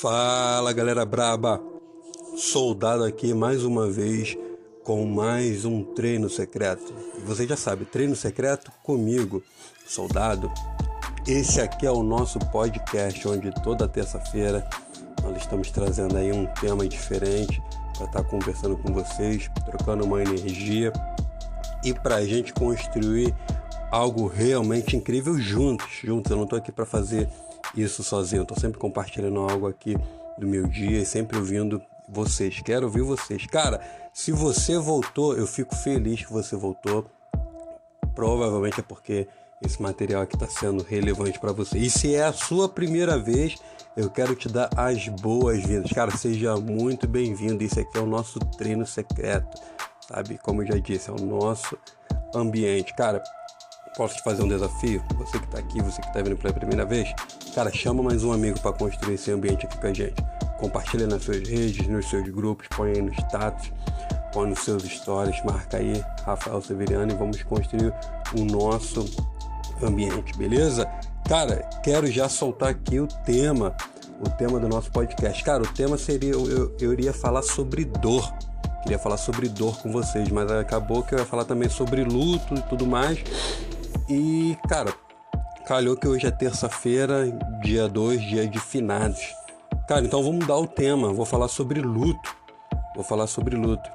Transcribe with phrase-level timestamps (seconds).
[0.00, 1.62] Fala galera braba,
[2.36, 4.36] soldado aqui mais uma vez
[4.82, 6.92] com mais um treino secreto.
[7.16, 9.40] E você já sabe, treino secreto comigo,
[9.86, 10.52] soldado.
[11.24, 14.68] Esse aqui é o nosso podcast onde toda terça-feira
[15.22, 17.62] nós estamos trazendo aí um tema diferente
[17.96, 20.92] para estar tá conversando com vocês, trocando uma energia
[21.84, 23.32] e para a gente construir
[23.92, 25.86] algo realmente incrível juntos.
[26.02, 27.28] Juntos, eu não estou aqui para fazer
[27.76, 28.42] isso sozinho.
[28.42, 29.96] Eu tô sempre compartilhando algo aqui
[30.38, 32.60] do meu dia e sempre ouvindo vocês.
[32.60, 33.46] Quero ouvir vocês.
[33.46, 33.80] Cara,
[34.12, 37.06] se você voltou, eu fico feliz que você voltou.
[38.14, 39.26] Provavelmente é porque
[39.62, 41.78] esse material aqui está sendo relevante para você.
[41.78, 43.56] E se é a sua primeira vez,
[43.96, 45.90] eu quero te dar as boas-vindas.
[45.92, 47.62] Cara, seja muito bem-vindo.
[47.62, 49.60] Isso aqui é o nosso treino secreto,
[50.06, 50.38] sabe?
[50.38, 51.78] Como eu já disse, é o nosso
[52.34, 52.94] ambiente.
[52.94, 53.22] Cara,
[53.96, 55.02] posso te fazer um desafio?
[55.18, 57.12] Você que está aqui, você que está vindo pela primeira vez,
[57.54, 60.14] cara, chama mais um amigo para construir esse ambiente aqui com a gente.
[60.58, 63.72] Compartilha nas suas redes, nos seus grupos, põe aí no status,
[64.32, 67.92] põe nos seus stories, marca aí Rafael Severiano e vamos construir
[68.36, 69.04] o nosso
[69.82, 70.86] ambiente, beleza?
[71.28, 73.74] Cara, quero já soltar aqui o tema,
[74.20, 75.42] o tema do nosso podcast.
[75.44, 78.32] Cara, o tema seria, eu, eu, iria falar sobre dor.
[78.82, 82.54] Queria falar sobre dor com vocês, mas acabou que eu ia falar também sobre luto
[82.54, 83.24] e tudo mais.
[84.08, 84.92] E, cara,
[85.66, 87.24] calhou que hoje é terça-feira,
[87.62, 89.34] dia 2, dia de finados.
[89.88, 91.12] Cara, então vamos mudar o tema.
[91.12, 92.36] Vou falar sobre luto.
[92.94, 93.90] Vou falar sobre luto.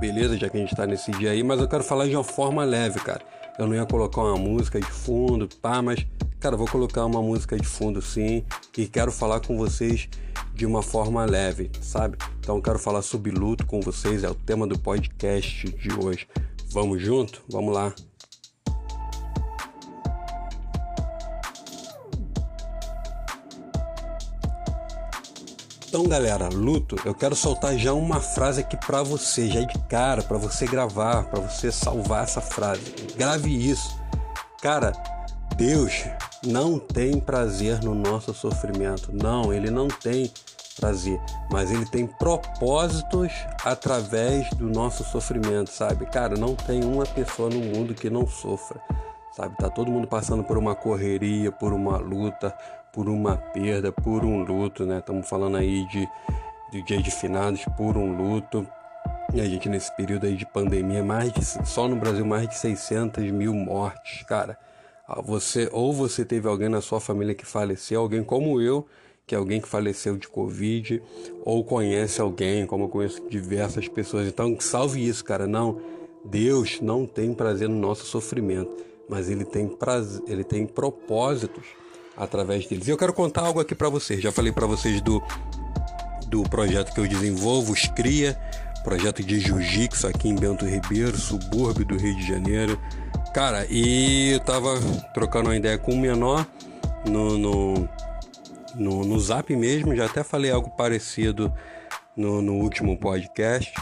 [0.00, 2.24] Beleza, já que a gente tá nesse dia aí, mas eu quero falar de uma
[2.24, 3.22] forma leve, cara.
[3.56, 6.04] Eu não ia colocar uma música de fundo, pá, mas,
[6.40, 8.44] cara, vou colocar uma música de fundo sim.
[8.76, 10.08] E quero falar com vocês
[10.52, 12.18] de uma forma leve, sabe?
[12.40, 16.26] Então quero falar sobre luto com vocês, é o tema do podcast de hoje.
[16.70, 17.42] Vamos junto?
[17.48, 17.94] Vamos lá.
[25.92, 30.22] Então, galera, luto, eu quero soltar já uma frase aqui para você, já de cara,
[30.22, 32.94] para você gravar, para você salvar essa frase.
[33.14, 33.94] Grave isso.
[34.62, 34.92] Cara,
[35.54, 36.04] Deus
[36.46, 39.10] não tem prazer no nosso sofrimento.
[39.12, 40.32] Não, ele não tem
[40.80, 43.30] prazer, mas ele tem propósitos
[43.62, 46.06] através do nosso sofrimento, sabe?
[46.06, 48.80] Cara, não tem uma pessoa no mundo que não sofra,
[49.32, 49.56] sabe?
[49.56, 52.56] Tá todo mundo passando por uma correria, por uma luta,
[52.92, 54.98] por uma perda, por um luto, né?
[54.98, 56.08] Estamos falando aí de,
[56.70, 58.66] de dia de finados, por um luto.
[59.34, 62.54] E a gente nesse período aí de pandemia, mais de, só no Brasil mais de
[62.54, 64.58] 600 mil mortes, cara.
[65.08, 68.86] Ah, você ou você teve alguém na sua família que faleceu, alguém como eu,
[69.26, 71.02] que é alguém que faleceu de Covid,
[71.44, 74.28] ou conhece alguém, como eu conheço diversas pessoas.
[74.28, 75.46] Então, salve isso, cara.
[75.46, 75.80] Não,
[76.24, 78.70] Deus não tem prazer no nosso sofrimento,
[79.08, 81.64] mas ele tem prazer, ele tem propósitos
[82.16, 82.88] através deles.
[82.88, 84.20] E eu quero contar algo aqui para vocês.
[84.20, 85.22] Já falei para vocês do,
[86.28, 88.38] do projeto que eu desenvolvo, os CRIA,
[88.84, 92.78] projeto de jiu-jitsu aqui em Bento Ribeiro, subúrbio do Rio de Janeiro.
[93.32, 94.78] Cara, e eu tava
[95.14, 96.46] trocando uma ideia com o menor
[97.08, 97.88] no, no,
[98.74, 101.52] no, no zap mesmo, já até falei algo parecido
[102.16, 103.72] no, no último podcast.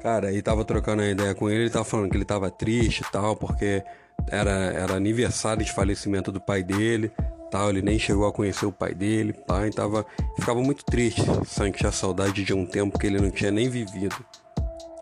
[0.00, 3.00] Cara, e tava trocando uma ideia com ele, ele tava falando que ele tava triste
[3.00, 3.84] e tal, porque
[4.28, 7.12] era, era aniversário de falecimento do pai dele
[7.50, 10.06] tal, ele nem chegou a conhecer o pai dele, pai, tava,
[10.36, 14.16] ficava muito triste, sabe, tinha saudade de um tempo que ele não tinha nem vivido.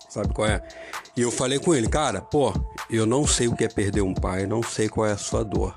[0.09, 0.63] Sabe qual é?
[1.15, 2.53] E eu falei com ele, cara, pô,
[2.91, 5.45] eu não sei o que é perder um pai, não sei qual é a sua
[5.45, 5.75] dor.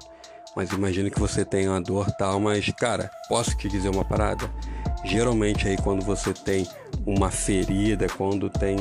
[0.56, 4.50] Mas imagino que você tem uma dor tal, mas cara, posso te dizer uma parada?
[5.04, 6.68] Geralmente aí quando você tem
[7.06, 8.78] uma ferida, quando tem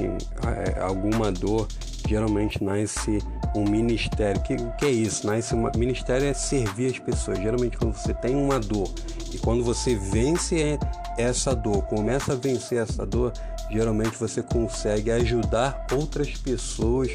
[0.46, 1.66] é, alguma dor,
[2.08, 3.18] geralmente nasce
[3.54, 4.40] um ministério.
[4.40, 5.26] O que, que é isso?
[5.26, 7.38] Nasce uma, ministério é servir as pessoas.
[7.38, 8.90] Geralmente quando você tem uma dor
[9.32, 10.78] e quando você vence
[11.16, 13.32] essa dor, começa a vencer essa dor,
[13.70, 17.10] geralmente você consegue ajudar outras pessoas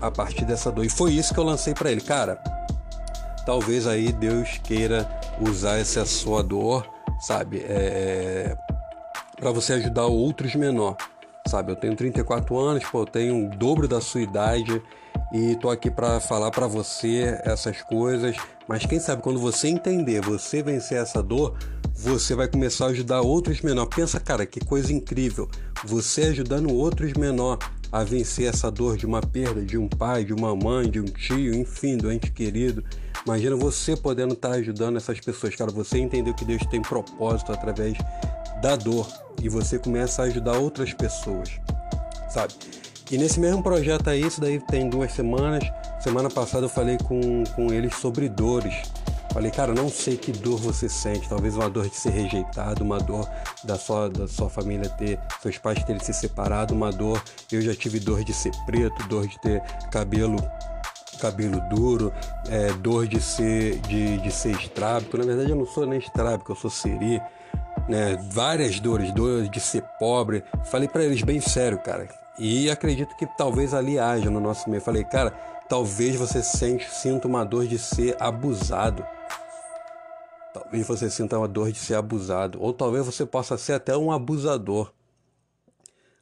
[0.00, 0.84] a partir dessa dor.
[0.84, 2.36] E foi isso que eu lancei para ele, cara.
[3.44, 5.08] Talvez aí Deus queira
[5.40, 6.86] usar essa sua dor,
[7.18, 8.54] sabe, é,
[9.38, 10.96] para você ajudar outros menor
[11.48, 11.72] sabe?
[11.72, 14.80] Eu tenho 34 anos, pô, eu tenho o dobro da sua idade
[15.32, 18.36] e tô aqui para falar para você essas coisas.
[18.68, 21.56] Mas quem sabe quando você entender, você vencer essa dor,
[21.94, 23.94] você vai começar a ajudar outros menores.
[23.94, 25.48] Pensa, cara, que coisa incrível.
[25.84, 30.34] Você ajudando outros menores a vencer essa dor de uma perda de um pai, de
[30.34, 32.84] uma mãe, de um tio, enfim, do ente querido.
[33.24, 35.70] Imagina você podendo estar ajudando essas pessoas, cara.
[35.70, 37.96] Você entendeu que Deus tem propósito através
[38.60, 39.06] da dor
[39.42, 41.60] e você começa a ajudar outras pessoas,
[42.28, 42.54] sabe?
[43.10, 45.64] E nesse mesmo projeto aí, isso daí tem duas semanas.
[46.00, 48.74] Semana passada eu falei com, com eles sobre dores,
[49.32, 51.28] Falei, cara, não sei que dor você sente.
[51.28, 53.28] Talvez uma dor de ser rejeitado, uma dor
[53.62, 57.22] da sua, da sua família ter, seus pais terem se separado, uma dor.
[57.52, 60.38] Eu já tive dor de ser preto, dor de ter cabelo
[61.20, 62.12] cabelo duro,
[62.48, 65.16] é, dor de ser de, de ser estrábico.
[65.18, 67.20] Na verdade, eu não sou nem estrábico, eu sou seri.
[67.86, 68.16] Né?
[68.30, 70.42] Várias dores, dor de ser pobre.
[70.64, 72.08] Falei para eles bem sério, cara.
[72.38, 74.80] E acredito que talvez ali haja no nosso meio.
[74.80, 75.30] Falei, cara,
[75.68, 79.04] talvez você sente, sinta uma dor de ser abusado.
[80.54, 82.58] Talvez você sinta uma dor de ser abusado.
[82.62, 84.92] Ou talvez você possa ser até um abusador.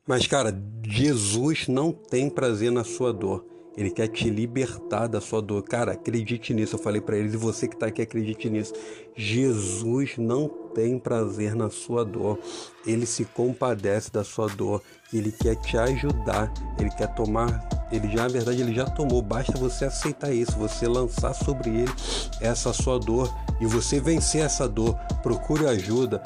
[0.07, 3.45] Mas, cara, Jesus não tem prazer na sua dor.
[3.77, 5.63] Ele quer te libertar da sua dor.
[5.63, 6.77] Cara, acredite nisso.
[6.77, 8.73] Eu falei para eles e você que está aqui, acredite nisso.
[9.15, 12.39] Jesus não tem prazer na sua dor.
[12.87, 14.83] Ele se compadece da sua dor.
[15.13, 16.53] Ele quer te ajudar.
[16.79, 17.69] Ele quer tomar.
[17.93, 19.21] Ele já, na verdade, ele já tomou.
[19.21, 20.53] Basta você aceitar isso.
[20.53, 21.93] Você lançar sobre ele
[22.41, 24.95] essa sua dor e você vencer essa dor.
[25.23, 26.23] Procure ajuda.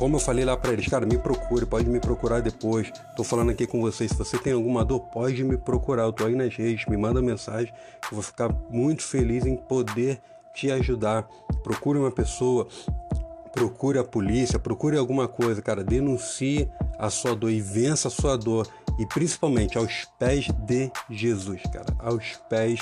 [0.00, 2.90] Como eu falei lá para eles, cara, me procure, pode me procurar depois.
[3.14, 6.04] Tô falando aqui com vocês, se você tem alguma dor, pode me procurar.
[6.04, 7.70] Eu tô aí nas redes, me manda mensagem,
[8.04, 10.18] eu vou ficar muito feliz em poder
[10.54, 11.28] te ajudar.
[11.62, 12.66] Procure uma pessoa,
[13.52, 16.66] procure a polícia, procure alguma coisa, cara, denuncie
[16.98, 18.66] a sua dor e vença a sua dor
[18.98, 22.80] e principalmente aos pés de Jesus, cara, aos pés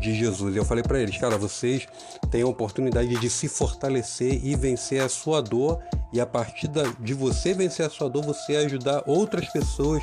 [0.00, 0.56] de Jesus.
[0.56, 1.86] Eu falei para eles, cara, vocês
[2.28, 5.80] têm a oportunidade de se fortalecer e vencer a sua dor
[6.12, 6.70] e a partir
[7.00, 10.02] de você vencer a sua dor, você ajudar outras pessoas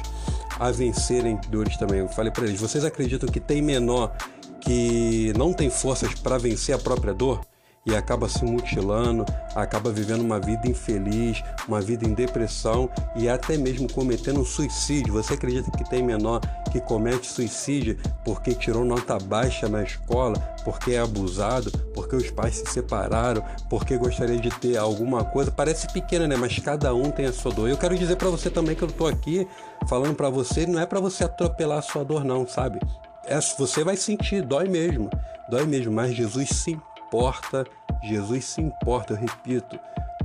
[0.60, 2.00] a vencerem dores também.
[2.00, 4.16] Eu falei para eles, vocês acreditam que tem menor
[4.62, 7.42] que não tem forças para vencer a própria dor?
[7.86, 9.26] E acaba se mutilando,
[9.56, 15.14] acaba vivendo uma vida infeliz, uma vida em depressão e até mesmo cometendo um suicídio.
[15.14, 16.40] Você acredita que tem menor
[16.72, 22.56] que comete suicídio porque tirou nota baixa na escola, porque é abusado, porque os pais
[22.56, 25.52] se separaram, porque gostaria de ter alguma coisa?
[25.52, 26.36] Parece pequena, né?
[26.38, 27.70] Mas cada um tem a sua dor.
[27.70, 29.48] Eu quero dizer para você também que eu tô aqui
[29.90, 32.80] falando para você, não é para você atropelar a sua dor não, sabe?
[33.26, 35.10] É, você vai sentir, dói mesmo,
[35.50, 36.80] dói mesmo, mas Jesus sim
[37.14, 37.64] importa,
[38.02, 39.80] Jesus se importa, eu repito,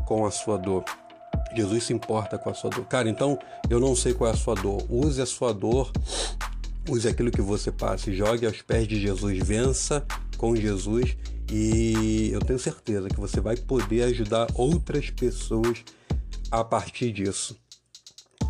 [0.06, 0.84] com a sua dor.
[1.54, 2.86] Jesus se importa com a sua dor.
[2.86, 3.38] Cara, então
[3.68, 4.82] eu não sei qual é a sua dor.
[4.88, 5.92] Use a sua dor,
[6.88, 10.02] use aquilo que você passa, jogue aos pés de Jesus, vença
[10.38, 11.14] com Jesus
[11.52, 15.84] e eu tenho certeza que você vai poder ajudar outras pessoas
[16.50, 17.54] a partir disso.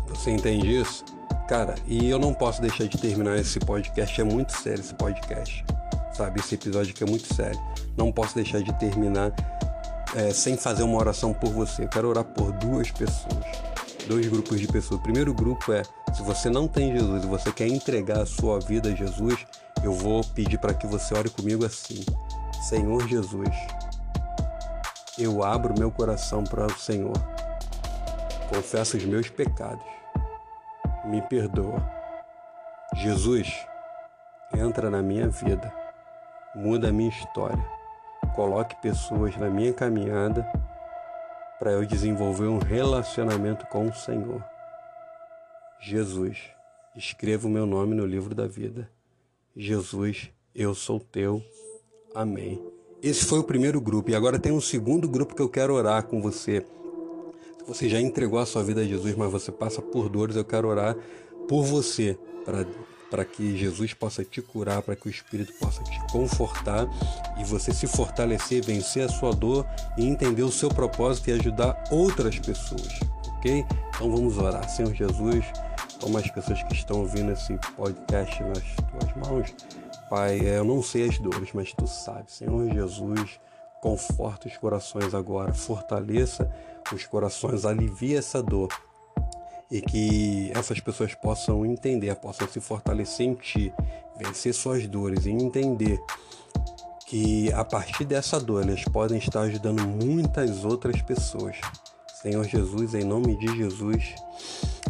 [0.07, 1.03] Você entende isso?
[1.49, 5.65] Cara, e eu não posso deixar de terminar esse podcast, é muito sério esse podcast
[6.19, 6.41] sabe?
[6.41, 7.59] Esse episódio aqui é muito sério.
[7.95, 9.31] Não posso deixar de terminar
[10.15, 11.85] é, sem fazer uma oração por você.
[11.85, 13.45] Eu quero orar por duas pessoas,
[14.05, 14.99] dois grupos de pessoas.
[14.99, 15.81] O primeiro grupo é:
[16.13, 19.45] se você não tem Jesus e você quer entregar a sua vida a Jesus,
[19.81, 22.03] eu vou pedir para que você ore comigo assim:
[22.67, 23.55] Senhor Jesus,
[25.17, 27.15] eu abro meu coração para o Senhor,
[28.49, 29.85] confesso os meus pecados,
[31.05, 31.81] me perdoa.
[32.95, 33.47] Jesus,
[34.53, 35.71] entra na minha vida
[36.55, 37.63] muda a minha história.
[38.35, 40.45] Coloque pessoas na minha caminhada
[41.59, 44.43] para eu desenvolver um relacionamento com o Senhor.
[45.81, 46.37] Jesus,
[46.95, 48.89] escreva o meu nome no livro da vida.
[49.55, 51.43] Jesus, eu sou teu.
[52.13, 52.61] Amém.
[53.01, 56.03] Esse foi o primeiro grupo e agora tem um segundo grupo que eu quero orar
[56.03, 56.65] com você.
[57.57, 60.45] Se você já entregou a sua vida a Jesus, mas você passa por dores, eu
[60.45, 60.95] quero orar
[61.47, 62.65] por você para
[63.09, 66.87] para que Jesus possa te curar, para que o Espírito possa te confortar
[67.37, 69.65] e você se fortalecer, vencer a sua dor
[69.97, 72.99] e entender o seu propósito e ajudar outras pessoas,
[73.37, 73.65] ok?
[73.95, 74.69] Então vamos orar.
[74.69, 75.45] Senhor Jesus,
[75.99, 79.53] toma as pessoas que estão ouvindo esse podcast nas tuas mãos.
[80.09, 82.35] Pai, eu não sei as dores, mas tu sabes.
[82.35, 83.39] Senhor Jesus,
[83.81, 86.49] conforta os corações agora, fortaleça
[86.93, 88.69] os corações, alivia essa dor
[89.71, 93.73] e que essas pessoas possam entender, possam se fortalecer em ti,
[94.17, 95.99] vencer suas dores e entender
[97.05, 101.57] que a partir dessa dor eles podem estar ajudando muitas outras pessoas.
[102.21, 104.13] Senhor Jesus, em nome de Jesus,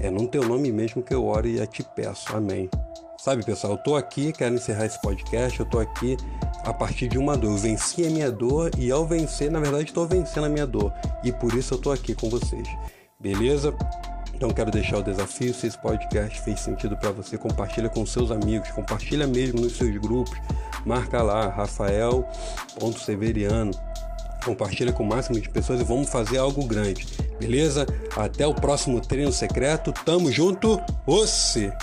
[0.01, 2.35] é no teu nome mesmo que eu oro e te peço.
[2.35, 2.69] Amém.
[3.19, 6.15] Sabe, pessoal, eu tô aqui, quero encerrar esse podcast, eu tô aqui
[6.63, 7.51] a partir de uma dor.
[7.51, 10.91] Eu venci a minha dor e ao vencer, na verdade, estou vencendo a minha dor.
[11.23, 12.67] E por isso eu tô aqui com vocês.
[13.19, 13.75] Beleza?
[14.39, 18.31] Então quero deixar o desafio, se esse podcast fez sentido para você, compartilha com seus
[18.31, 20.33] amigos, compartilha mesmo nos seus grupos,
[20.85, 23.71] marca lá, rafael.severiano,
[24.45, 27.05] compartilha com o máximo de pessoas e vamos fazer algo grande,
[27.37, 27.85] beleza?
[28.15, 31.73] Até o próximo treino secreto, tamo junto, você!